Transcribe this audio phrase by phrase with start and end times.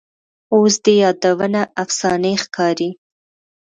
[0.55, 2.89] اوس دي یادونه افسانې ښکاري